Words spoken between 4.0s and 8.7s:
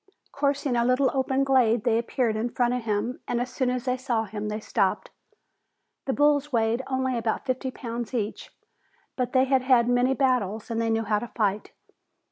him they stopped. The bulls weighed only about fifty pounds each,